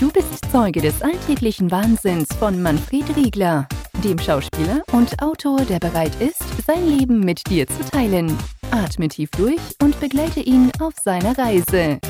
Du 0.00 0.10
bist 0.10 0.50
Zeuge 0.50 0.80
des 0.80 1.02
alltäglichen 1.02 1.70
Wahnsinns 1.70 2.26
von 2.40 2.60
Manfred 2.60 3.14
Riegler, 3.14 3.68
dem 4.02 4.18
Schauspieler 4.18 4.82
und 4.90 5.22
Autor, 5.22 5.60
der 5.60 5.78
bereit 5.78 6.20
ist, 6.20 6.42
sein 6.66 6.84
Leben 6.88 7.20
mit 7.20 7.48
dir 7.48 7.68
zu 7.68 7.78
teilen. 7.92 8.36
Atme 8.72 9.06
tief 9.06 9.30
durch 9.30 9.60
und 9.80 9.98
begleite 10.00 10.40
ihn 10.40 10.72
auf 10.80 10.94
seiner 11.00 11.38
Reise. 11.38 12.00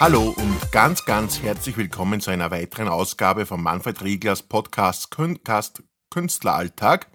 Hallo 0.00 0.34
und 0.36 0.72
ganz, 0.72 1.04
ganz 1.04 1.40
herzlich 1.40 1.76
willkommen 1.76 2.20
zu 2.20 2.32
einer 2.32 2.50
weiteren 2.50 2.88
Ausgabe 2.88 3.46
von 3.46 3.62
Manfred 3.62 4.02
Rieglers 4.02 4.42
Podcast 4.42 5.08
Künstleralltag. 6.10 7.13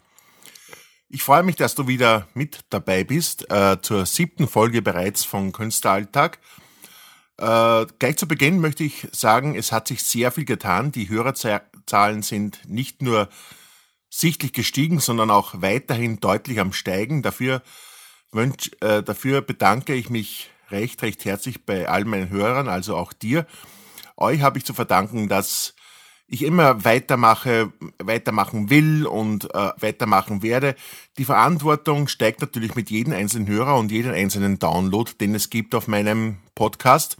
Ich 1.11 1.23
freue 1.23 1.41
mich, 1.41 1.55
dass 1.55 1.73
du 1.73 1.87
wieder 1.87 2.27
mit 2.35 2.59
dabei 2.69 3.03
bist 3.03 3.49
äh, 3.51 3.81
zur 3.81 4.05
siebten 4.05 4.47
Folge 4.47 4.83
bereits 4.83 5.25
von 5.25 5.51
Künstleralltag. 5.51 6.37
Äh, 7.39 7.87
gleich 7.97 8.17
zu 8.17 8.27
Beginn 8.27 8.59
möchte 8.59 8.83
ich 8.83 9.07
sagen, 9.11 9.55
es 9.55 9.71
hat 9.71 9.87
sich 9.87 10.03
sehr 10.03 10.31
viel 10.31 10.45
getan. 10.45 10.91
Die 10.91 11.09
Hörerzahlen 11.09 12.21
sind 12.21 12.59
nicht 12.69 13.01
nur 13.01 13.27
sichtlich 14.11 14.53
gestiegen, 14.53 14.99
sondern 14.99 15.31
auch 15.31 15.63
weiterhin 15.63 16.19
deutlich 16.19 16.59
am 16.59 16.73
Steigen. 16.73 17.23
Dafür, 17.23 17.63
wünsch, 18.31 18.69
äh, 18.81 19.01
dafür 19.01 19.41
bedanke 19.41 19.95
ich 19.95 20.11
mich 20.11 20.51
recht, 20.69 21.01
recht 21.01 21.25
herzlich 21.25 21.65
bei 21.65 21.89
all 21.89 22.05
meinen 22.05 22.29
Hörern, 22.29 22.69
also 22.69 22.95
auch 22.95 23.13
dir. 23.13 23.47
Euch 24.15 24.41
habe 24.41 24.59
ich 24.59 24.65
zu 24.65 24.75
verdanken, 24.75 25.27
dass 25.27 25.73
ich 26.29 26.43
immer 26.43 26.85
weitermache, 26.85 27.73
weitermachen 27.97 28.69
will 28.69 29.05
und 29.05 29.53
äh, 29.53 29.71
weitermachen 29.79 30.43
werde. 30.43 30.75
Die 31.17 31.25
Verantwortung 31.25 32.07
steigt 32.07 32.41
natürlich 32.41 32.75
mit 32.75 32.89
jedem 32.89 33.13
einzelnen 33.13 33.47
Hörer 33.47 33.77
und 33.77 33.91
jedem 33.91 34.13
einzelnen 34.13 34.59
Download, 34.59 35.11
den 35.19 35.33
es 35.33 35.49
gibt 35.49 35.73
auf 35.73 35.87
meinem 35.87 36.37
Podcast. 36.55 37.17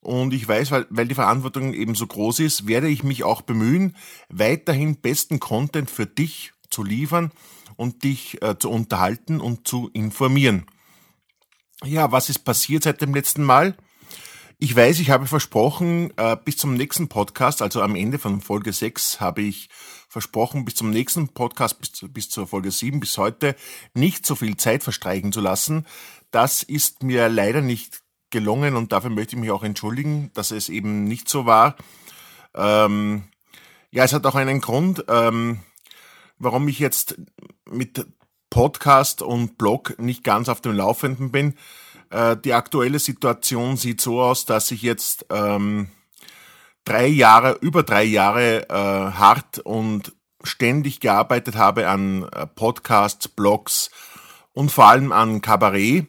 Und 0.00 0.32
ich 0.34 0.46
weiß, 0.46 0.70
weil, 0.70 0.86
weil 0.90 1.08
die 1.08 1.14
Verantwortung 1.14 1.72
eben 1.72 1.94
so 1.94 2.06
groß 2.06 2.40
ist, 2.40 2.66
werde 2.66 2.88
ich 2.88 3.02
mich 3.02 3.24
auch 3.24 3.42
bemühen, 3.42 3.96
weiterhin 4.28 4.96
besten 4.96 5.40
Content 5.40 5.90
für 5.90 6.06
dich 6.06 6.52
zu 6.70 6.84
liefern 6.84 7.32
und 7.76 8.04
dich 8.04 8.42
äh, 8.42 8.58
zu 8.58 8.70
unterhalten 8.70 9.40
und 9.40 9.66
zu 9.66 9.90
informieren. 9.92 10.66
Ja, 11.84 12.12
was 12.12 12.28
ist 12.28 12.40
passiert 12.40 12.82
seit 12.82 13.00
dem 13.00 13.14
letzten 13.14 13.44
Mal? 13.44 13.76
Ich 14.60 14.74
weiß, 14.74 14.98
ich 14.98 15.10
habe 15.10 15.26
versprochen, 15.26 16.12
äh, 16.16 16.36
bis 16.44 16.56
zum 16.56 16.74
nächsten 16.74 17.08
Podcast, 17.08 17.62
also 17.62 17.80
am 17.80 17.94
Ende 17.94 18.18
von 18.18 18.40
Folge 18.40 18.72
6, 18.72 19.20
habe 19.20 19.42
ich 19.42 19.68
versprochen, 20.08 20.64
bis 20.64 20.74
zum 20.74 20.90
nächsten 20.90 21.28
Podcast, 21.28 21.78
bis, 21.78 22.04
bis 22.12 22.28
zur 22.28 22.48
Folge 22.48 22.72
7, 22.72 22.98
bis 22.98 23.16
heute, 23.18 23.54
nicht 23.94 24.26
so 24.26 24.34
viel 24.34 24.56
Zeit 24.56 24.82
verstreichen 24.82 25.30
zu 25.30 25.40
lassen. 25.40 25.86
Das 26.32 26.64
ist 26.64 27.04
mir 27.04 27.28
leider 27.28 27.60
nicht 27.60 28.00
gelungen 28.30 28.74
und 28.74 28.90
dafür 28.90 29.10
möchte 29.10 29.36
ich 29.36 29.40
mich 29.40 29.52
auch 29.52 29.62
entschuldigen, 29.62 30.32
dass 30.34 30.50
es 30.50 30.68
eben 30.70 31.04
nicht 31.04 31.28
so 31.28 31.46
war. 31.46 31.76
Ähm, 32.52 33.28
ja, 33.92 34.02
es 34.02 34.12
hat 34.12 34.26
auch 34.26 34.34
einen 34.34 34.60
Grund, 34.60 35.04
ähm, 35.06 35.60
warum 36.40 36.66
ich 36.66 36.80
jetzt 36.80 37.16
mit 37.64 38.04
Podcast 38.50 39.22
und 39.22 39.56
Blog 39.56 39.96
nicht 40.00 40.24
ganz 40.24 40.48
auf 40.48 40.60
dem 40.60 40.72
Laufenden 40.72 41.30
bin. 41.30 41.54
Äh, 42.10 42.36
die 42.36 42.54
aktuelle 42.54 42.98
Situation 42.98 43.76
sieht 43.76 44.00
so 44.00 44.20
aus, 44.20 44.46
dass 44.46 44.70
ich 44.70 44.82
jetzt 44.82 45.26
ähm, 45.30 45.88
drei 46.84 47.06
Jahre, 47.06 47.58
über 47.60 47.82
drei 47.82 48.04
Jahre 48.04 48.68
äh, 48.68 48.72
hart 48.72 49.58
und 49.60 50.12
ständig 50.42 51.00
gearbeitet 51.00 51.56
habe 51.56 51.88
an 51.88 52.24
äh, 52.24 52.46
Podcasts, 52.46 53.28
Blogs 53.28 53.90
und 54.52 54.70
vor 54.70 54.86
allem 54.86 55.12
an 55.12 55.40
Kabarett. 55.40 56.06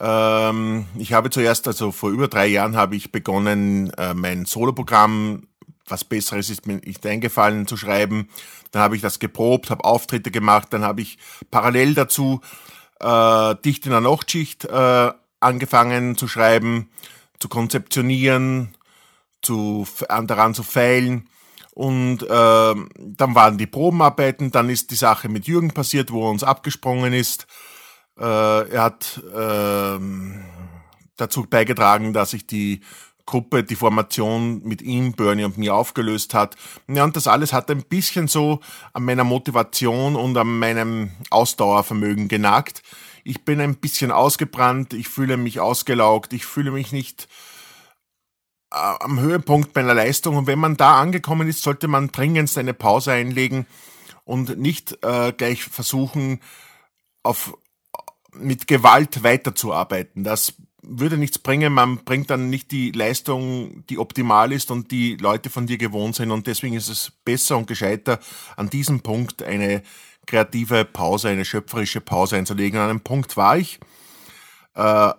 Ähm, 0.00 0.86
ich 0.96 1.12
habe 1.12 1.30
zuerst, 1.30 1.66
also 1.66 1.92
vor 1.92 2.10
über 2.10 2.28
drei 2.28 2.46
Jahren, 2.46 2.76
habe 2.76 2.96
ich 2.96 3.12
begonnen, 3.12 3.90
äh, 3.94 4.14
mein 4.14 4.44
Soloprogramm 4.44 5.48
was 5.90 6.04
Besseres 6.04 6.50
ist 6.50 6.66
mir 6.66 6.76
nicht 6.76 7.04
eingefallen 7.06 7.66
zu 7.66 7.76
schreiben. 7.76 8.28
Dann 8.70 8.82
habe 8.82 8.96
ich 8.96 9.02
das 9.02 9.18
geprobt, 9.18 9.70
habe 9.70 9.84
Auftritte 9.84 10.30
gemacht, 10.30 10.68
dann 10.70 10.82
habe 10.84 11.00
ich 11.00 11.18
parallel 11.50 11.94
dazu 11.94 12.40
äh, 13.00 13.54
dicht 13.64 13.86
in 13.86 13.92
der 13.92 14.00
Nachtschicht 14.00 14.64
äh, 14.64 15.12
angefangen 15.40 16.16
zu 16.16 16.28
schreiben, 16.28 16.90
zu 17.38 17.48
konzeptionieren, 17.48 18.74
zu, 19.42 19.86
daran 20.08 20.54
zu 20.54 20.62
feilen. 20.62 21.28
Und 21.72 22.24
äh, 22.24 22.26
dann 22.26 23.34
waren 23.34 23.56
die 23.56 23.68
Probenarbeiten, 23.68 24.50
dann 24.50 24.68
ist 24.68 24.90
die 24.90 24.96
Sache 24.96 25.28
mit 25.28 25.46
Jürgen 25.46 25.70
passiert, 25.70 26.10
wo 26.10 26.26
er 26.26 26.30
uns 26.30 26.42
abgesprungen 26.42 27.12
ist. 27.12 27.46
Äh, 28.18 28.24
er 28.24 28.82
hat 28.82 29.22
äh, 29.32 29.98
dazu 31.16 31.46
beigetragen, 31.48 32.12
dass 32.12 32.32
ich 32.32 32.46
die 32.46 32.80
Gruppe, 33.26 33.62
die 33.62 33.76
Formation 33.76 34.62
mit 34.64 34.80
ihm, 34.80 35.12
Bernie 35.12 35.44
und 35.44 35.58
mir 35.58 35.74
aufgelöst 35.74 36.32
hat. 36.32 36.56
Ja, 36.88 37.04
und 37.04 37.14
das 37.14 37.26
alles 37.26 37.52
hat 37.52 37.70
ein 37.70 37.82
bisschen 37.84 38.26
so 38.26 38.60
an 38.94 39.04
meiner 39.04 39.24
Motivation 39.24 40.16
und 40.16 40.36
an 40.36 40.58
meinem 40.58 41.10
Ausdauervermögen 41.28 42.28
genagt. 42.28 42.82
Ich 43.28 43.44
bin 43.44 43.60
ein 43.60 43.76
bisschen 43.76 44.10
ausgebrannt, 44.10 44.94
ich 44.94 45.06
fühle 45.06 45.36
mich 45.36 45.60
ausgelaugt, 45.60 46.32
ich 46.32 46.46
fühle 46.46 46.70
mich 46.70 46.92
nicht 46.92 47.28
äh, 48.72 48.76
am 48.76 49.20
Höhepunkt 49.20 49.74
meiner 49.74 49.92
Leistung. 49.92 50.36
Und 50.36 50.46
wenn 50.46 50.58
man 50.58 50.78
da 50.78 50.98
angekommen 50.98 51.46
ist, 51.46 51.62
sollte 51.62 51.88
man 51.88 52.08
dringend 52.08 52.56
eine 52.56 52.72
Pause 52.72 53.12
einlegen 53.12 53.66
und 54.24 54.58
nicht 54.58 55.04
äh, 55.04 55.32
gleich 55.32 55.62
versuchen, 55.62 56.40
auf, 57.22 57.52
mit 58.32 58.66
Gewalt 58.66 59.22
weiterzuarbeiten. 59.22 60.24
Das 60.24 60.54
würde 60.80 61.18
nichts 61.18 61.38
bringen, 61.38 61.74
man 61.74 61.98
bringt 61.98 62.30
dann 62.30 62.48
nicht 62.48 62.70
die 62.70 62.92
Leistung, 62.92 63.84
die 63.90 63.98
optimal 63.98 64.52
ist 64.52 64.70
und 64.70 64.90
die 64.90 65.16
Leute 65.16 65.50
von 65.50 65.66
dir 65.66 65.76
gewohnt 65.76 66.14
sind 66.14 66.30
und 66.30 66.46
deswegen 66.46 66.76
ist 66.76 66.88
es 66.88 67.12
besser 67.26 67.58
und 67.58 67.66
gescheiter, 67.66 68.20
an 68.56 68.70
diesem 68.70 69.00
Punkt 69.00 69.42
eine 69.42 69.82
kreative 70.28 70.84
Pause, 70.84 71.28
eine 71.30 71.44
schöpferische 71.44 72.00
Pause 72.00 72.36
einzulegen. 72.36 72.78
An 72.78 72.90
einem 72.90 73.00
Punkt 73.00 73.36
war 73.36 73.56
ich, 73.56 73.80
äh, 74.74 75.10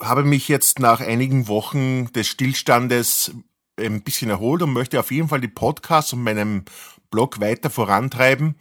habe 0.00 0.24
mich 0.24 0.48
jetzt 0.48 0.80
nach 0.80 1.00
einigen 1.00 1.48
Wochen 1.48 2.12
des 2.12 2.26
Stillstandes 2.26 3.32
ein 3.78 4.02
bisschen 4.02 4.30
erholt 4.30 4.62
und 4.62 4.72
möchte 4.72 4.98
auf 4.98 5.10
jeden 5.10 5.28
Fall 5.28 5.40
die 5.40 5.48
Podcasts 5.48 6.12
und 6.12 6.22
meinem 6.22 6.64
Blog 7.10 7.40
weiter 7.40 7.70
vorantreiben. 7.70 8.56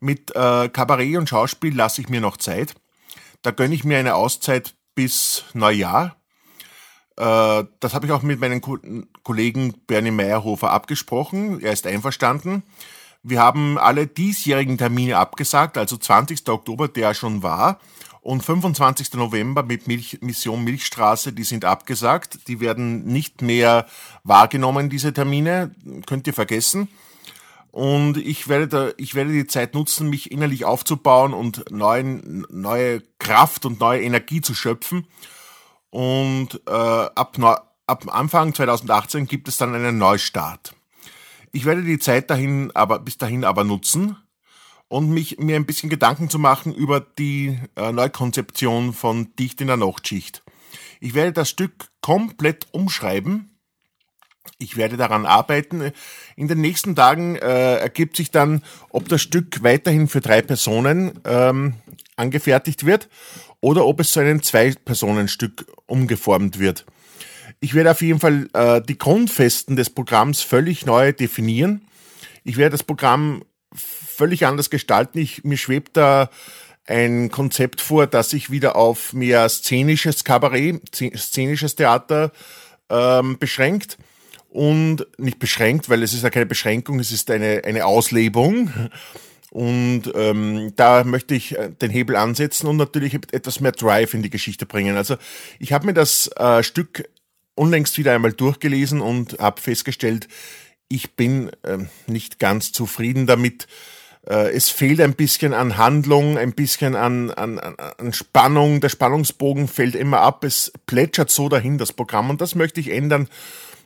Mit 0.00 0.34
äh, 0.34 0.68
Kabarett 0.68 1.16
und 1.16 1.28
Schauspiel 1.28 1.74
lasse 1.74 2.00
ich 2.00 2.08
mir 2.08 2.20
noch 2.20 2.36
Zeit. 2.36 2.74
Da 3.42 3.52
gönne 3.52 3.74
ich 3.74 3.84
mir 3.84 3.98
eine 3.98 4.16
Auszeit 4.16 4.74
bis 4.94 5.44
Neujahr. 5.54 6.16
Äh, 7.16 7.64
das 7.80 7.94
habe 7.94 8.06
ich 8.06 8.12
auch 8.12 8.22
mit 8.22 8.40
meinem 8.40 8.60
Kollegen 9.22 9.74
Bernie 9.86 10.10
Meyerhofer 10.10 10.70
abgesprochen. 10.72 11.60
Er 11.60 11.72
ist 11.72 11.86
einverstanden. 11.86 12.64
Wir 13.22 13.40
haben 13.40 13.78
alle 13.78 14.06
diesjährigen 14.06 14.78
Termine 14.78 15.18
abgesagt, 15.18 15.76
also 15.76 15.96
20. 15.96 16.48
Oktober, 16.48 16.88
der 16.88 17.14
schon 17.14 17.42
war, 17.42 17.78
und 18.20 18.42
25. 18.42 19.14
November 19.14 19.62
mit 19.62 19.86
Milch, 19.86 20.18
Mission 20.20 20.62
Milchstraße, 20.62 21.32
die 21.32 21.44
sind 21.44 21.64
abgesagt. 21.64 22.46
Die 22.48 22.60
werden 22.60 23.04
nicht 23.04 23.42
mehr 23.42 23.86
wahrgenommen, 24.22 24.90
diese 24.90 25.12
Termine. 25.12 25.74
Könnt 26.06 26.26
ihr 26.26 26.34
vergessen. 26.34 26.88
Und 27.70 28.16
ich 28.16 28.48
werde, 28.48 28.68
da, 28.68 28.90
ich 28.96 29.14
werde 29.14 29.32
die 29.32 29.46
Zeit 29.46 29.74
nutzen, 29.74 30.10
mich 30.10 30.30
innerlich 30.30 30.64
aufzubauen 30.64 31.32
und 31.32 31.70
neuen, 31.70 32.46
neue 32.50 33.02
Kraft 33.18 33.64
und 33.64 33.80
neue 33.80 34.02
Energie 34.02 34.40
zu 34.40 34.54
schöpfen. 34.54 35.06
Und 35.90 36.60
äh, 36.66 36.70
ab, 36.70 37.38
ab 37.86 38.04
Anfang 38.08 38.52
2018 38.52 39.26
gibt 39.26 39.48
es 39.48 39.58
dann 39.58 39.74
einen 39.74 39.96
Neustart. 39.96 40.74
Ich 41.58 41.64
werde 41.64 41.82
die 41.82 41.98
Zeit 41.98 42.30
dahin 42.30 42.70
aber, 42.74 43.00
bis 43.00 43.18
dahin 43.18 43.42
aber 43.42 43.64
nutzen 43.64 44.16
und 44.86 45.10
mich, 45.10 45.38
mir 45.40 45.56
ein 45.56 45.66
bisschen 45.66 45.90
Gedanken 45.90 46.30
zu 46.30 46.38
machen 46.38 46.72
über 46.72 47.00
die 47.00 47.58
äh, 47.74 47.90
Neukonzeption 47.90 48.92
von 48.92 49.34
Dicht 49.34 49.60
in 49.60 49.66
der 49.66 49.76
Nachtschicht. 49.76 50.44
Ich 51.00 51.14
werde 51.14 51.32
das 51.32 51.50
Stück 51.50 51.88
komplett 52.00 52.68
umschreiben 52.70 53.58
ich 54.60 54.76
werde 54.76 54.96
daran 54.96 55.26
arbeiten. 55.26 55.92
In 56.36 56.48
den 56.48 56.60
nächsten 56.60 56.96
Tagen 56.96 57.36
äh, 57.36 57.76
ergibt 57.76 58.16
sich 58.16 58.30
dann, 58.30 58.62
ob 58.90 59.08
das 59.08 59.20
Stück 59.20 59.62
weiterhin 59.62 60.08
für 60.08 60.20
drei 60.20 60.42
Personen 60.42 61.20
ähm, 61.24 61.74
angefertigt 62.16 62.86
wird 62.86 63.08
oder 63.60 63.84
ob 63.84 64.00
es 64.00 64.12
zu 64.12 64.20
einem 64.20 64.42
Zwei-Personen-Stück 64.42 65.66
umgeformt 65.86 66.58
wird. 66.58 66.86
Ich 67.60 67.74
werde 67.74 67.90
auf 67.90 68.02
jeden 68.02 68.20
Fall 68.20 68.48
äh, 68.52 68.80
die 68.80 68.98
Grundfesten 68.98 69.76
des 69.76 69.90
Programms 69.90 70.42
völlig 70.42 70.86
neu 70.86 71.12
definieren. 71.12 71.82
Ich 72.44 72.56
werde 72.56 72.72
das 72.72 72.84
Programm 72.84 73.42
völlig 73.74 74.46
anders 74.46 74.70
gestalten. 74.70 75.18
Ich, 75.18 75.44
mir 75.44 75.58
schwebt 75.58 75.96
da 75.96 76.30
ein 76.86 77.30
Konzept 77.30 77.80
vor, 77.80 78.06
das 78.06 78.30
sich 78.30 78.50
wieder 78.50 78.76
auf 78.76 79.12
mehr 79.12 79.48
szenisches 79.48 80.24
Kabarett, 80.24 80.82
szenisches 80.94 81.74
Theater 81.74 82.32
ähm, 82.88 83.38
beschränkt 83.38 83.98
und 84.48 85.06
nicht 85.18 85.38
beschränkt, 85.38 85.88
weil 85.90 86.02
es 86.02 86.14
ist 86.14 86.22
ja 86.22 86.30
keine 86.30 86.46
Beschränkung, 86.46 86.98
es 87.00 87.12
ist 87.12 87.30
eine, 87.30 87.62
eine 87.64 87.84
Auslebung. 87.84 88.72
Und 89.50 90.12
ähm, 90.14 90.72
da 90.76 91.04
möchte 91.04 91.34
ich 91.34 91.58
äh, 91.58 91.70
den 91.70 91.90
Hebel 91.90 92.16
ansetzen 92.16 92.66
und 92.66 92.76
natürlich 92.76 93.14
etwas 93.14 93.60
mehr 93.60 93.72
Drive 93.72 94.14
in 94.14 94.22
die 94.22 94.30
Geschichte 94.30 94.66
bringen. 94.66 94.96
Also 94.96 95.16
ich 95.58 95.72
habe 95.72 95.86
mir 95.86 95.94
das 95.94 96.30
äh, 96.36 96.62
Stück 96.62 97.08
unlängst 97.58 97.98
wieder 97.98 98.14
einmal 98.14 98.32
durchgelesen 98.32 99.00
und 99.00 99.38
habe 99.38 99.60
festgestellt, 99.60 100.28
ich 100.88 101.14
bin 101.14 101.50
äh, 101.62 101.78
nicht 102.06 102.38
ganz 102.38 102.72
zufrieden 102.72 103.26
damit. 103.26 103.66
Äh, 104.26 104.50
es 104.52 104.70
fehlt 104.70 105.00
ein 105.00 105.14
bisschen 105.14 105.52
an 105.52 105.76
Handlung, 105.76 106.38
ein 106.38 106.52
bisschen 106.52 106.96
an, 106.96 107.30
an, 107.30 107.58
an 107.58 108.12
Spannung. 108.12 108.80
Der 108.80 108.88
Spannungsbogen 108.88 109.68
fällt 109.68 109.94
immer 109.94 110.20
ab. 110.20 110.44
Es 110.44 110.72
plätschert 110.86 111.30
so 111.30 111.48
dahin, 111.48 111.78
das 111.78 111.92
Programm. 111.92 112.30
Und 112.30 112.40
das 112.40 112.54
möchte 112.54 112.80
ich 112.80 112.90
ändern. 112.90 113.28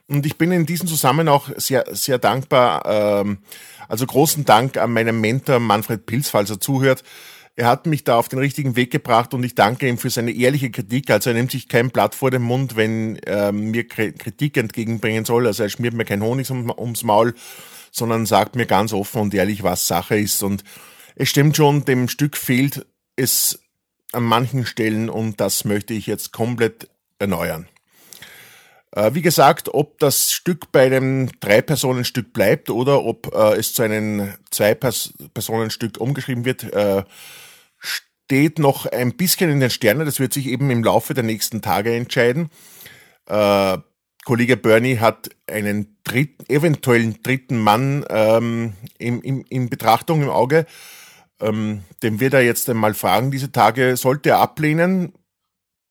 Und 0.08 0.26
ich 0.26 0.36
bin 0.36 0.52
in 0.52 0.66
diesem 0.66 0.86
Zusammenhang 0.86 1.34
auch 1.34 1.48
sehr, 1.56 1.86
sehr 1.90 2.18
dankbar. 2.18 2.84
Ähm, 2.86 3.38
also 3.88 4.06
großen 4.06 4.44
Dank 4.44 4.76
an 4.76 4.92
meinen 4.92 5.20
Mentor 5.20 5.58
Manfred 5.58 6.06
Pilz, 6.06 6.28
falls 6.28 6.50
er 6.50 6.60
zuhört. 6.60 7.02
Er 7.54 7.66
hat 7.66 7.86
mich 7.86 8.02
da 8.04 8.16
auf 8.16 8.28
den 8.28 8.38
richtigen 8.38 8.76
Weg 8.76 8.90
gebracht 8.90 9.34
und 9.34 9.44
ich 9.44 9.54
danke 9.54 9.86
ihm 9.86 9.98
für 9.98 10.08
seine 10.08 10.32
ehrliche 10.32 10.70
Kritik. 10.70 11.10
Also 11.10 11.30
er 11.30 11.34
nimmt 11.34 11.50
sich 11.50 11.68
kein 11.68 11.90
Blatt 11.90 12.14
vor 12.14 12.30
den 12.30 12.42
Mund, 12.42 12.76
wenn 12.76 13.16
er 13.16 13.52
mir 13.52 13.86
Kritik 13.86 14.56
entgegenbringen 14.56 15.26
soll. 15.26 15.46
Also 15.46 15.62
er 15.62 15.68
schmiert 15.68 15.92
mir 15.92 16.06
kein 16.06 16.22
Honig 16.22 16.50
ums 16.50 17.02
Maul, 17.02 17.34
sondern 17.90 18.24
sagt 18.24 18.56
mir 18.56 18.64
ganz 18.64 18.94
offen 18.94 19.20
und 19.20 19.34
ehrlich, 19.34 19.62
was 19.62 19.86
Sache 19.86 20.16
ist. 20.16 20.42
Und 20.42 20.64
es 21.14 21.28
stimmt 21.28 21.56
schon, 21.56 21.84
dem 21.84 22.08
Stück 22.08 22.38
fehlt 22.38 22.86
es 23.16 23.60
an 24.12 24.24
manchen 24.24 24.64
Stellen 24.64 25.10
und 25.10 25.40
das 25.40 25.66
möchte 25.66 25.92
ich 25.92 26.06
jetzt 26.06 26.32
komplett 26.32 26.88
erneuern. 27.18 27.68
Äh, 28.94 29.14
wie 29.14 29.22
gesagt, 29.22 29.72
ob 29.72 29.98
das 29.98 30.32
Stück 30.32 30.70
bei 30.70 30.86
einem 30.86 31.30
Drei-Personen-Stück 31.40 32.32
bleibt 32.32 32.70
oder 32.70 33.04
ob 33.04 33.34
äh, 33.34 33.56
es 33.56 33.74
zu 33.74 33.82
einem 33.82 34.34
Zwei-Personen-Stück 34.50 35.98
umgeschrieben 35.98 36.44
wird, 36.44 36.64
äh, 36.72 37.02
steht 37.78 38.58
noch 38.58 38.86
ein 38.86 39.16
bisschen 39.16 39.50
in 39.50 39.60
den 39.60 39.70
Sternen. 39.70 40.06
Das 40.06 40.20
wird 40.20 40.34
sich 40.34 40.46
eben 40.46 40.70
im 40.70 40.84
Laufe 40.84 41.14
der 41.14 41.24
nächsten 41.24 41.62
Tage 41.62 41.94
entscheiden. 41.94 42.50
Äh, 43.26 43.78
Kollege 44.24 44.56
Bernie 44.56 44.98
hat 44.98 45.30
einen 45.50 45.96
dritten, 46.04 46.44
eventuellen 46.48 47.22
dritten 47.22 47.58
Mann 47.58 48.04
ähm, 48.08 48.74
in, 48.98 49.20
in, 49.22 49.40
in 49.42 49.68
Betrachtung 49.68 50.22
im 50.22 50.28
Auge. 50.28 50.66
Ähm, 51.40 51.82
den 52.02 52.20
wird 52.20 52.34
er 52.34 52.42
jetzt 52.42 52.68
einmal 52.68 52.94
fragen 52.94 53.30
diese 53.30 53.50
Tage. 53.50 53.96
Sollte 53.96 54.30
er 54.30 54.38
ablehnen, 54.38 55.12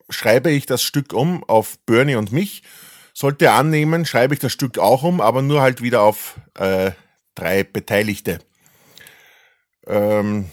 schreibe 0.10 0.52
ich 0.52 0.66
das 0.66 0.84
Stück 0.84 1.14
um 1.14 1.44
auf 1.44 1.78
Bernie 1.86 2.16
und 2.16 2.32
mich 2.32 2.64
sollte 3.14 3.52
annehmen, 3.52 4.06
schreibe 4.06 4.34
ich 4.34 4.40
das 4.40 4.52
Stück 4.52 4.78
auch 4.78 5.04
um, 5.04 5.22
aber 5.22 5.42
nur 5.42 5.62
halt 5.62 5.82
wieder 5.82 6.02
auf 6.02 6.40
äh, 6.56 6.92
drei 7.36 7.64
Beteiligte. 7.64 8.40
Ähm, 9.88 10.50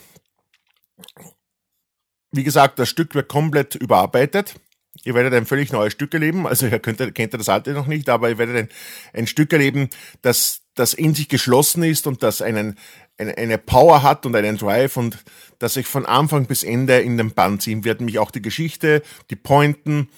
wie 2.33 2.45
gesagt, 2.45 2.79
das 2.79 2.89
Stück 2.89 3.15
wird 3.15 3.29
komplett 3.29 3.75
überarbeitet. 3.75 4.57
Ihr 5.05 5.15
werdet 5.15 5.35
ein 5.35 5.47
völlig 5.47 5.73
neues 5.73 5.93
Stück 5.93 6.13
erleben. 6.13 6.47
Also 6.47 6.67
ihr 6.67 6.79
könnt, 6.81 6.99
kennt 7.15 7.35
ihr 7.35 7.39
das 7.39 7.49
alte 7.49 7.73
noch 7.73 7.87
nicht, 7.87 8.09
aber 8.09 8.29
ihr 8.29 8.39
werdet 8.39 8.57
ein, 8.57 8.69
ein 9.13 9.27
Stück 9.27 9.53
erleben, 9.53 9.91
das, 10.23 10.63
das 10.75 10.93
in 10.93 11.15
sich 11.15 11.29
geschlossen 11.29 11.83
ist 11.83 12.07
und 12.07 12.23
das 12.23 12.43
einen, 12.43 12.77
eine, 13.17 13.37
eine 13.39 13.59
Power 13.59 14.03
hat 14.03 14.27
und 14.27 14.35
einen 14.35 14.59
Drive 14.59 14.97
und 14.97 15.19
das 15.59 15.75
sich 15.75 15.87
von 15.87 16.05
Anfang 16.05 16.47
bis 16.47 16.65
Ende 16.65 16.99
in 16.99 17.17
den 17.17 17.33
Band 17.33 17.63
ziehen 17.63 17.85
wird. 17.85 18.01
Mich 18.01 18.19
auch 18.19 18.31
die 18.31 18.43
Geschichte, 18.43 19.03
die 19.31 19.37
Pointen 19.37 20.09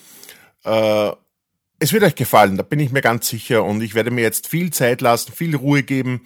äh, 0.65 1.13
es 1.81 1.93
wird 1.95 2.05
euch 2.05 2.15
gefallen, 2.15 2.59
da 2.59 2.63
bin 2.63 2.79
ich 2.79 2.93
mir 2.93 3.01
ganz 3.01 3.29
sicher 3.29 3.65
und 3.65 3.81
ich 3.81 3.95
werde 3.95 4.11
mir 4.11 4.21
jetzt 4.21 4.47
viel 4.47 4.71
Zeit 4.71 5.01
lassen, 5.01 5.33
viel 5.33 5.57
Ruhe 5.57 5.83
geben, 5.83 6.21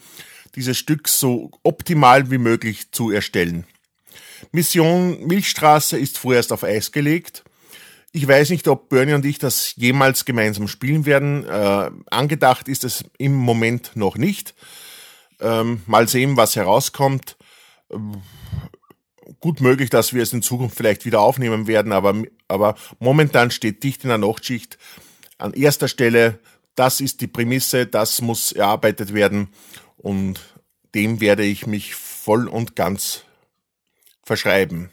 dieses 0.56 0.76
Stück 0.76 1.08
so 1.08 1.52
optimal 1.62 2.30
wie 2.30 2.38
möglich 2.38 2.90
zu 2.90 3.10
erstellen. 3.12 3.64
Mission 4.50 5.24
Milchstraße 5.26 5.96
ist 5.96 6.18
vorerst 6.18 6.52
auf 6.52 6.64
Eis 6.64 6.92
gelegt. 6.92 7.44
Ich 8.12 8.26
weiß 8.26 8.50
nicht, 8.50 8.68
ob 8.68 8.88
Bernie 8.88 9.14
und 9.14 9.24
ich 9.24 9.38
das 9.38 9.74
jemals 9.76 10.24
gemeinsam 10.24 10.68
spielen 10.68 11.06
werden. 11.06 11.44
Äh, 11.44 11.90
angedacht 12.10 12.68
ist 12.68 12.84
es 12.84 13.04
im 13.18 13.34
Moment 13.34 13.92
noch 13.94 14.16
nicht. 14.16 14.54
Ähm, 15.40 15.82
mal 15.86 16.08
sehen, 16.08 16.36
was 16.36 16.56
herauskommt. 16.56 17.36
Gut 19.40 19.60
möglich, 19.60 19.90
dass 19.90 20.12
wir 20.12 20.22
es 20.22 20.32
in 20.32 20.42
Zukunft 20.42 20.76
vielleicht 20.76 21.04
wieder 21.04 21.20
aufnehmen 21.20 21.66
werden, 21.66 21.92
aber, 21.92 22.22
aber 22.48 22.74
momentan 22.98 23.50
steht 23.50 23.82
dicht 23.82 24.02
in 24.04 24.08
der 24.08 24.18
Nachtschicht 24.18 24.78
an 25.38 25.52
erster 25.52 25.88
Stelle, 25.88 26.38
das 26.74 27.00
ist 27.00 27.20
die 27.20 27.26
Prämisse, 27.26 27.86
das 27.86 28.20
muss 28.20 28.52
erarbeitet 28.52 29.14
werden 29.14 29.48
und 29.96 30.40
dem 30.94 31.20
werde 31.20 31.44
ich 31.44 31.66
mich 31.66 31.94
voll 31.94 32.48
und 32.48 32.76
ganz 32.76 33.22
verschreiben. 34.22 34.90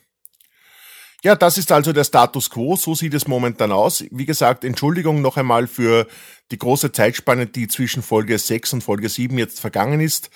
Ja, 1.23 1.35
das 1.35 1.59
ist 1.59 1.71
also 1.71 1.93
der 1.93 2.03
Status 2.03 2.49
quo, 2.49 2.75
so 2.75 2.95
sieht 2.95 3.13
es 3.13 3.27
momentan 3.27 3.71
aus. 3.71 4.03
Wie 4.09 4.25
gesagt, 4.25 4.63
Entschuldigung 4.63 5.21
noch 5.21 5.37
einmal 5.37 5.67
für 5.67 6.07
die 6.49 6.57
große 6.57 6.91
Zeitspanne, 6.91 7.45
die 7.45 7.67
zwischen 7.67 8.01
Folge 8.01 8.39
6 8.39 8.73
und 8.73 8.83
Folge 8.83 9.07
7 9.07 9.37
jetzt 9.37 9.59
vergangen 9.59 10.01
ist. 10.01 10.31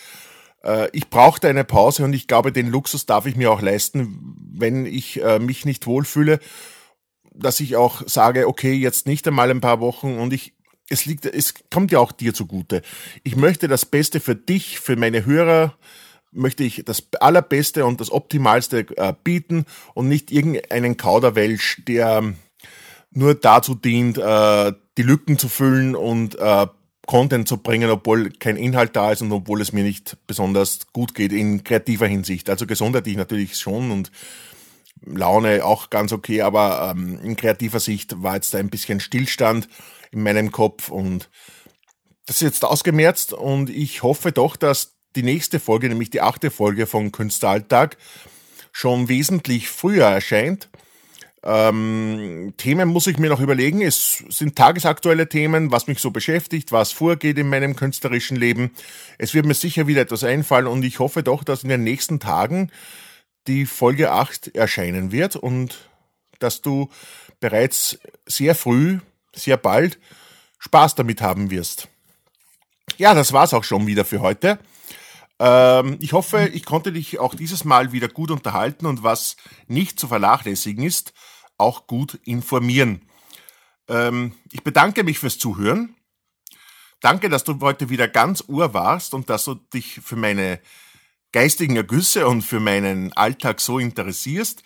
Äh, 0.64 0.90
ich 0.92 1.10
brauchte 1.10 1.48
eine 1.48 1.64
Pause 1.64 2.04
und 2.04 2.14
ich 2.14 2.28
glaube, 2.28 2.52
den 2.52 2.70
Luxus 2.70 3.08
darf 3.08 3.26
ich 3.26 3.36
mir 3.36 3.52
auch 3.52 3.62
leisten, 3.62 4.36
wenn 4.52 4.86
ich 4.86 5.22
äh, 5.24 5.40
mich 5.40 5.66
nicht 5.66 5.88
wohlfühle 5.88 6.40
dass 7.38 7.60
ich 7.60 7.76
auch 7.76 8.02
sage, 8.08 8.48
okay, 8.48 8.74
jetzt 8.74 9.08
nicht 9.08 9.28
einmal 9.28 9.52
ein 9.52 9.62
paar 9.62 9.80
Wochen 9.80 10.18
und 10.18 10.34
ich, 10.34 10.54
es 10.90 11.06
liegt, 11.06 11.26
es 11.26 11.54
kommt 11.72 11.92
ja 11.92 12.00
auch 12.00 12.12
dir 12.12 12.34
zugute. 12.34 12.82
Ich 13.24 13.36
möchte 13.36 13.68
das 13.68 13.86
Beste 13.86 14.20
für 14.20 14.36
dich, 14.36 14.80
für 14.80 14.96
meine 14.96 15.26
Hörer, 15.26 15.76
möchte 16.32 16.64
ich 16.64 16.84
das 16.86 17.04
Allerbeste 17.20 17.86
und 17.86 18.02
das 18.02 18.12
Optimalste 18.12 18.86
äh, 18.98 19.14
bieten 19.24 19.66
und 19.94 20.10
nicht 20.10 20.32
irgendeinen 20.32 20.98
Kauderwelsch, 20.98 21.82
der 21.88 22.34
nur 23.12 23.36
dazu 23.36 23.74
dient, 23.74 24.18
äh, 24.18 24.74
die 24.98 25.04
Lücken 25.04 25.38
zu 25.38 25.48
füllen 25.48 25.96
und 25.96 26.38
äh, 26.38 26.68
Content 27.06 27.48
zu 27.48 27.58
bringen, 27.58 27.90
obwohl 27.90 28.32
kein 28.32 28.58
Inhalt 28.58 28.96
da 28.96 29.12
ist 29.12 29.22
und 29.22 29.32
obwohl 29.32 29.62
es 29.62 29.72
mir 29.72 29.84
nicht 29.84 30.18
besonders 30.28 30.88
gut 30.92 31.14
geht 31.14 31.32
in 31.32 31.64
kreativer 31.64 32.08
Hinsicht. 32.08 32.50
Also 32.50 32.66
gesundheitlich 32.66 33.16
natürlich 33.16 33.58
schon 33.58 33.92
und 33.92 34.12
Laune 35.06 35.64
auch 35.64 35.90
ganz 35.90 36.12
okay, 36.12 36.42
aber 36.42 36.94
ähm, 36.96 37.20
in 37.24 37.36
kreativer 37.36 37.80
Sicht 37.80 38.22
war 38.22 38.36
jetzt 38.36 38.54
da 38.54 38.58
ein 38.58 38.70
bisschen 38.70 39.00
Stillstand 39.00 39.68
in 40.12 40.24
meinem 40.24 40.52
Kopf 40.52 40.90
und 40.90 41.30
das 42.26 42.38
ist 42.38 42.42
jetzt 42.42 42.66
ausgemerzt 42.66 43.34
und 43.34 43.70
ich 43.70 44.04
hoffe 44.04 44.32
doch, 44.32 44.56
dass 44.56 44.96
die 45.16 45.24
nächste 45.24 45.60
Folge, 45.60 45.90
nämlich 45.90 46.10
die 46.10 46.22
achte 46.22 46.52
Folge 46.52 46.88
von 46.88 47.12
Künstleralltag, 47.12 47.98
schon 48.72 49.08
wesentlich 49.08 49.70
früher 49.70 50.06
erscheint. 50.06 50.70
Ähm, 51.44 52.56
Themen 52.58 52.90
muss 52.90 53.06
ich 53.06 53.20
mir 53.20 53.30
noch 53.30 53.40
überlegen. 53.40 53.82
Es 53.82 54.24
sind 54.30 54.56
tagesaktuelle 54.56 55.30
Themen, 55.30 55.72
was 55.72 55.86
mich 55.86 56.00
so 56.00 56.10
beschäftigt, 56.10 56.72
was 56.72 56.92
vorgeht 56.92 57.38
in 57.38 57.48
meinem 57.48 57.76
künstlerischen 57.76 58.36
Leben. 58.36 58.72
Es 59.20 59.36
wird 59.36 59.46
mir 59.46 59.54
sicher 59.54 59.86
wieder 59.86 60.02
etwas 60.02 60.24
einfallen 60.24 60.66
und 60.66 60.84
ich 60.84 60.98
hoffe 60.98 61.22
doch, 61.22 61.44
dass 61.44 61.64
in 61.64 61.70
den 61.70 61.84
nächsten 61.84 62.20
Tagen 62.20 62.72
die 63.48 63.66
Folge 63.66 64.12
8 64.12 64.56
erscheinen 64.56 65.12
wird 65.12 65.36
und 65.36 65.90
dass 66.40 66.62
du 66.62 66.90
bereits 67.40 68.00
sehr 68.26 68.56
früh, 68.56 69.00
sehr 69.34 69.58
bald 69.58 70.00
Spaß 70.60 70.96
damit 70.96 71.22
haben 71.22 71.52
wirst. 71.52 71.88
Ja, 72.98 73.14
das 73.14 73.34
war's 73.34 73.54
auch 73.54 73.64
schon 73.64 73.88
wieder 73.88 74.06
für 74.06 74.22
heute. 74.22 74.60
Ähm, 75.40 75.98
ich 76.00 76.14
hoffe, 76.14 76.50
ich 76.54 76.66
konnte 76.66 76.92
dich 76.92 77.20
auch 77.20 77.36
dieses 77.36 77.66
Mal 77.66 77.92
wieder 77.92 78.08
gut 78.08 78.32
unterhalten 78.32 78.86
und 78.86 79.04
was 79.04 79.36
nicht 79.68 80.00
zu 80.00 80.08
vernachlässigen 80.08 80.84
ist, 80.84 81.14
auch 81.58 81.88
gut 81.88 82.20
informieren. 82.24 83.02
Ähm, 83.88 84.34
ich 84.52 84.64
bedanke 84.64 85.04
mich 85.04 85.20
fürs 85.20 85.38
Zuhören. 85.38 85.96
Danke, 87.02 87.30
dass 87.30 87.44
du 87.44 87.60
heute 87.60 87.90
wieder 87.90 88.08
ganz 88.08 88.44
Uhr 88.48 88.74
warst 88.74 89.14
und 89.14 89.30
dass 89.30 89.46
du 89.46 89.56
dich 89.56 90.00
für 90.02 90.16
meine 90.16 90.60
geistigen 91.36 91.76
Ergüsse 91.76 92.30
und 92.30 92.44
für 92.44 92.62
meinen 92.62 93.12
Alltag 93.12 93.60
so 93.60 93.78
interessierst. 93.78 94.64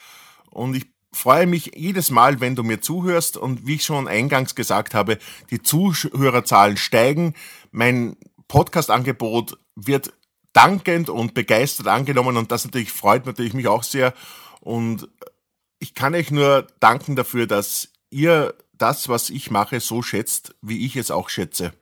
Und 0.51 0.75
ich 0.75 0.85
freue 1.11 1.47
mich 1.47 1.71
jedes 1.75 2.11
Mal, 2.11 2.41
wenn 2.41 2.55
du 2.55 2.61
mir 2.61 2.79
zuhörst. 2.79 3.38
Und 3.38 3.65
wie 3.65 3.73
ich 3.75 3.85
schon 3.85 4.07
eingangs 4.07 4.53
gesagt 4.53 4.93
habe, 4.93 5.17
die 5.49 5.63
Zuhörerzahlen 5.63 6.77
steigen. 6.77 7.33
Mein 7.71 8.17
Podcast-Angebot 8.47 9.57
wird 9.75 10.13
dankend 10.53 11.09
und 11.09 11.33
begeistert 11.33 11.88
angenommen 11.88 12.38
und 12.38 12.51
das 12.51 12.65
natürlich 12.65 12.91
freut 12.91 13.25
natürlich 13.25 13.55
mich 13.55 13.67
auch 13.67 13.81
sehr. 13.81 14.13
Und 14.59 15.09
ich 15.79 15.95
kann 15.95 16.13
euch 16.13 16.29
nur 16.29 16.67
danken 16.79 17.15
dafür, 17.15 17.47
dass 17.47 17.89
ihr 18.11 18.53
das, 18.73 19.09
was 19.09 19.31
ich 19.31 19.49
mache, 19.49 19.79
so 19.79 20.03
schätzt, 20.03 20.53
wie 20.61 20.85
ich 20.85 20.95
es 20.97 21.09
auch 21.09 21.29
schätze. 21.29 21.73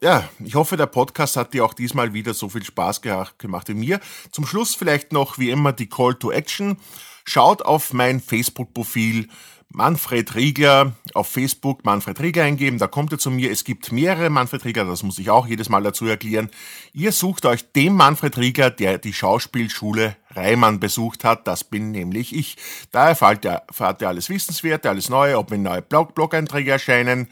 Ja, 0.00 0.28
ich 0.44 0.54
hoffe, 0.54 0.76
der 0.76 0.86
Podcast 0.86 1.36
hat 1.36 1.54
dir 1.54 1.64
auch 1.64 1.74
diesmal 1.74 2.12
wieder 2.12 2.34
so 2.34 2.48
viel 2.48 2.64
Spaß 2.64 3.00
gemacht 3.02 3.68
wie 3.68 3.74
mir. 3.74 4.00
Zum 4.32 4.46
Schluss 4.46 4.74
vielleicht 4.74 5.12
noch 5.12 5.38
wie 5.38 5.50
immer 5.50 5.72
die 5.72 5.88
Call 5.88 6.14
to 6.14 6.30
Action. 6.30 6.78
Schaut 7.24 7.62
auf 7.62 7.92
mein 7.92 8.20
Facebook-Profil 8.20 9.28
Manfred 9.74 10.36
Riegler 10.36 10.92
auf 11.14 11.28
Facebook 11.28 11.84
Manfred 11.84 12.20
Riegler 12.20 12.44
eingeben, 12.44 12.78
da 12.78 12.86
kommt 12.86 13.10
ihr 13.10 13.18
zu 13.18 13.28
mir. 13.32 13.50
Es 13.50 13.64
gibt 13.64 13.90
mehrere 13.90 14.30
Manfred 14.30 14.64
Riegler, 14.64 14.84
das 14.84 15.02
muss 15.02 15.18
ich 15.18 15.30
auch 15.30 15.48
jedes 15.48 15.68
Mal 15.68 15.82
dazu 15.82 16.06
erklären. 16.06 16.48
Ihr 16.92 17.10
sucht 17.10 17.44
euch 17.44 17.72
den 17.72 17.94
Manfred 17.94 18.38
Riegler, 18.38 18.70
der 18.70 18.98
die 18.98 19.12
Schauspielschule 19.12 20.16
Reimann 20.30 20.78
besucht 20.78 21.24
hat. 21.24 21.48
Das 21.48 21.64
bin 21.64 21.90
nämlich 21.90 22.36
ich. 22.36 22.56
Da 22.92 23.08
erfahrt 23.08 23.44
ihr, 23.44 23.62
erfahrt 23.66 24.00
ihr 24.00 24.08
alles 24.08 24.30
Wissenswerte, 24.30 24.88
alles 24.88 25.08
Neue, 25.08 25.36
ob 25.38 25.50
wenn 25.50 25.62
neue 25.62 25.82
Blog 25.82 26.14
Blog-Einträge 26.14 26.70
erscheinen, 26.70 27.26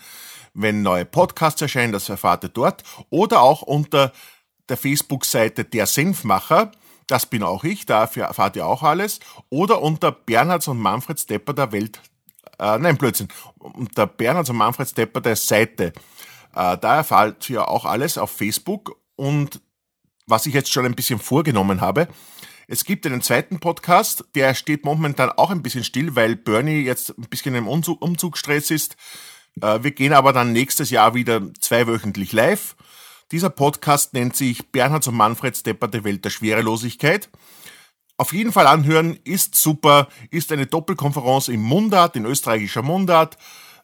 wenn 0.55 0.83
neue 0.83 1.05
Podcasts 1.05 1.63
erscheinen, 1.63 1.93
das 1.93 2.09
erfahrt 2.09 2.45
ihr 2.45 2.51
dort. 2.51 2.83
Oder 3.11 3.43
auch 3.43 3.63
unter 3.63 4.13
der 4.69 4.77
Facebook-Seite 4.77 5.65
Der 5.65 5.87
Senfmacher. 5.87 6.73
Das 7.07 7.27
bin 7.27 7.43
auch 7.43 7.65
ich, 7.65 7.85
da 7.85 8.05
erfahrt 8.05 8.57
ihr 8.57 8.67
auch 8.67 8.83
alles. 8.83 9.21
Oder 9.51 9.83
unter 9.83 10.13
Bernhards 10.13 10.69
und 10.69 10.79
Manfred 10.79 11.19
Stepper 11.19 11.53
der 11.53 11.73
Welt 11.73 12.01
äh, 12.63 12.79
nein, 12.79 12.97
Blödsinn, 12.97 13.29
der 13.97 14.07
Bernhard 14.07 14.49
und 14.49 14.57
Manfred 14.57 14.89
Stepper 14.89 15.21
der 15.21 15.37
Seite. 15.37 15.93
Äh, 16.55 16.79
da 16.79 16.97
erfahrt 16.97 17.49
ihr 17.51 17.69
auch 17.69 17.85
alles 17.85 18.19
auf 18.19 18.31
Facebook 18.31 18.97
und 19.17 19.61
was 20.27 20.47
ich 20.47 20.55
jetzt 20.55 20.73
schon 20.73 20.87
ein 20.87 20.95
bisschen 20.95 21.19
vorgenommen 21.19 21.81
habe, 21.81 22.09
es 22.69 22.85
gibt 22.85 23.05
einen 23.05 23.21
zweiten 23.21 23.59
Podcast, 23.59 24.25
der 24.37 24.55
steht 24.55 24.85
momentan 24.85 25.31
auch 25.31 25.51
ein 25.51 25.63
bisschen 25.63 25.83
still, 25.83 26.15
weil 26.15 26.37
Bernie 26.37 26.83
jetzt 26.83 27.19
ein 27.19 27.29
bisschen 27.29 27.55
im 27.57 27.67
Umzug, 27.67 28.01
Umzugsstress 28.01 28.71
ist. 28.71 28.97
Äh, 29.61 29.83
wir 29.83 29.91
gehen 29.91 30.13
aber 30.13 30.33
dann 30.33 30.53
nächstes 30.53 30.91
Jahr 30.91 31.15
wieder 31.15 31.43
zweiwöchentlich 31.61 32.33
live. 32.33 32.77
Dieser 33.31 33.51
Podcast 33.51 34.13
nennt 34.15 34.37
sich 34.37 34.71
Bernhard 34.71 35.07
und 35.09 35.17
Manfred 35.17 35.57
Stepper 35.57 35.89
der 35.89 36.05
Welt 36.05 36.25
der 36.25 36.31
Schwerelosigkeit 36.31 37.31
auf 38.23 38.33
jeden 38.33 38.53
Fall 38.53 38.69
anhören, 38.69 39.19
ist 39.25 39.57
super, 39.57 40.07
ist 40.31 40.53
eine 40.53 40.67
Doppelkonferenz 40.67 41.49
im 41.49 41.61
Mundart, 41.61 42.15
in 42.15 42.25
österreichischer 42.25 42.83
Mundart. 42.83 43.37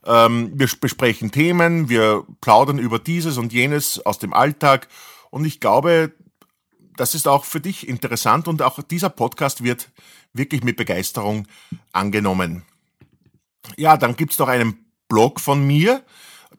Ähm, 0.06 0.52
wir 0.54 0.68
besprechen 0.80 1.32
Themen, 1.32 1.88
wir 1.88 2.24
plaudern 2.40 2.78
über 2.78 3.00
dieses 3.00 3.36
und 3.36 3.52
jenes 3.52 4.04
aus 4.06 4.20
dem 4.20 4.32
Alltag 4.32 4.86
und 5.30 5.44
ich 5.44 5.58
glaube, 5.58 6.12
das 6.96 7.16
ist 7.16 7.26
auch 7.26 7.44
für 7.44 7.60
dich 7.60 7.88
interessant 7.88 8.46
und 8.46 8.62
auch 8.62 8.80
dieser 8.80 9.10
Podcast 9.10 9.64
wird 9.64 9.90
wirklich 10.32 10.62
mit 10.62 10.76
Begeisterung 10.76 11.48
angenommen. 11.92 12.62
Ja, 13.76 13.96
dann 13.96 14.14
gibt 14.14 14.32
es 14.32 14.38
noch 14.38 14.48
einen 14.48 14.87
Blog 15.08 15.40
von 15.40 15.66
mir. 15.66 16.02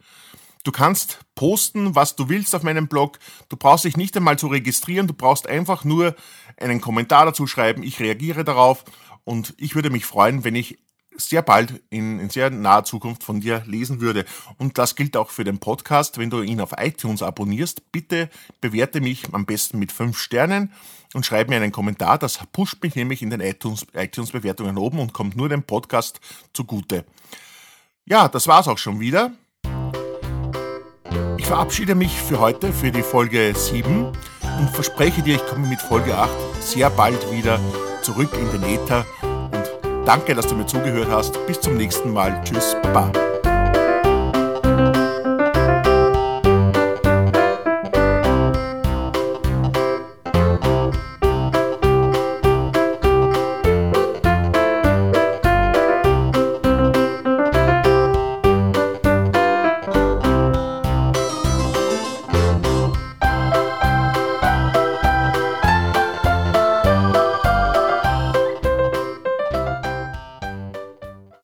Du 0.64 0.72
kannst 0.72 1.20
posten, 1.36 1.96
was 1.96 2.16
du 2.16 2.30
willst 2.30 2.56
auf 2.56 2.64
meinem 2.64 2.88
Blog. 2.88 3.20
Du 3.50 3.58
brauchst 3.58 3.84
dich 3.84 3.98
nicht 3.98 4.16
einmal 4.16 4.38
zu 4.38 4.48
registrieren. 4.48 5.08
Du 5.08 5.14
brauchst 5.14 5.48
einfach 5.48 5.84
nur 5.84 6.16
einen 6.58 6.82
Kommentar 6.82 7.26
dazu 7.26 7.48
schreiben. 7.48 7.84
Ich 7.84 8.00
reagiere 8.00 8.44
darauf 8.44 8.86
und 9.24 9.56
ich 9.58 9.76
würde 9.76 9.90
mich 9.90 10.06
freuen, 10.06 10.44
wenn 10.44 10.56
ich 10.56 10.78
sehr 11.18 11.42
bald 11.42 11.82
in, 11.90 12.20
in 12.20 12.30
sehr 12.30 12.50
naher 12.50 12.84
Zukunft 12.84 13.24
von 13.24 13.42
dir 13.42 13.64
lesen 13.66 14.02
würde. 14.02 14.26
Und 14.58 14.78
das 14.78 14.96
gilt 14.96 15.18
auch 15.18 15.30
für 15.30 15.44
den 15.44 15.60
Podcast. 15.60 16.18
Wenn 16.18 16.30
du 16.30 16.42
ihn 16.42 16.62
auf 16.62 16.72
iTunes 16.78 17.22
abonnierst, 17.22 17.92
bitte 17.92 18.30
bewerte 18.60 19.02
mich 19.02 19.34
am 19.34 19.46
besten 19.46 19.80
mit 19.80 19.92
fünf 19.92 20.18
Sternen 20.18 20.72
und 21.14 21.26
schreib 21.26 21.50
mir 21.50 21.58
einen 21.58 21.72
Kommentar. 21.72 22.18
Das 22.18 22.40
pusht 22.52 22.82
mich 22.84 22.96
nämlich 22.96 23.22
in 23.22 23.30
den 23.30 23.42
iTunes-Bewertungen 23.42 24.78
oben 24.78 25.00
und 25.00 25.14
kommt 25.14 25.36
nur 25.36 25.50
dem 25.50 25.64
Podcast 25.64 26.20
zugute. 26.54 27.06
Ja, 28.06 28.28
das 28.28 28.48
war's 28.48 28.68
auch 28.68 28.78
schon 28.78 29.00
wieder. 29.00 29.32
Ich 31.38 31.46
verabschiede 31.46 31.96
mich 31.96 32.12
für 32.12 32.40
heute, 32.40 32.72
für 32.72 32.92
die 32.92 33.04
Folge 33.04 33.54
7 33.56 34.06
und 34.60 34.70
verspreche 34.70 35.22
dir, 35.22 35.36
ich 35.36 35.46
komme 35.46 35.68
mit 35.68 35.82
Folge 35.82 36.18
8 36.18 36.30
sehr 36.62 36.90
bald 36.90 37.32
wieder 37.32 37.60
zurück 38.02 38.32
in 38.34 38.52
den 38.52 38.64
Äther 38.64 39.06
Danke, 40.06 40.36
dass 40.36 40.48
du 40.48 40.56
mir 40.56 40.66
zugehört 40.66 41.10
hast. 41.10 41.46
Bis 41.48 41.60
zum 41.60 41.76
nächsten 41.76 42.12
Mal. 42.12 42.42
Tschüss, 42.44 42.76
Baba. 42.82 43.31